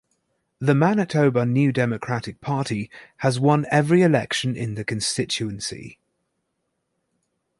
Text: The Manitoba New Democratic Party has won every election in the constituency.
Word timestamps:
The 0.57 0.73
Manitoba 0.73 1.45
New 1.45 1.71
Democratic 1.71 2.41
Party 2.41 2.89
has 3.17 3.39
won 3.39 3.67
every 3.69 4.01
election 4.01 4.55
in 4.55 4.73
the 4.73 4.83
constituency. 4.83 5.99